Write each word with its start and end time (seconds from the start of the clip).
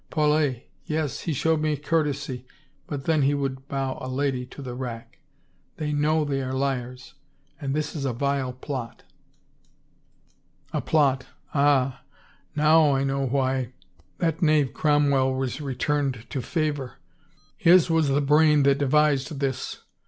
Paulet— 0.09 0.67
yes, 0.85 1.19
he 1.19 1.31
showed 1.33 1.61
me 1.61 1.77
courtesy, 1.77 2.47
but 2.87 3.05
then 3.05 3.21
he 3.21 3.35
would 3.35 3.67
bow 3.67 3.99
a 4.01 4.07
lady 4.09 4.47
to 4.47 4.63
the 4.63 4.73
rack.... 4.73 5.19
They 5.77 5.93
know 5.93 6.25
they 6.25 6.41
are 6.41 6.53
liars! 6.55 7.13
And 7.59 7.75
this 7.75 7.95
is 7.95 8.03
a 8.03 8.11
vile 8.11 8.51
plot. 8.53 9.03
A 10.73 10.81
plot— 10.81 11.27
ah, 11.53 12.01
now 12.55 12.95
I 12.95 13.03
know 13.03 13.19
why 13.27 13.73
325 13.73 13.73
THE 13.73 13.73
FAVOR 13.75 13.97
OF 14.01 14.03
KINGS 14.07 14.25
that 14.25 14.45
knave 14.47 14.73
Cromwell 14.73 15.33
was 15.35 15.61
returned 15.61 16.25
to 16.31 16.41
favor! 16.41 16.93
His 17.55 17.91
was 17.91 18.07
the 18.07 18.21
brain 18.21 18.63
that 18.63 18.79
devised 18.79 19.39
this. 19.39 19.83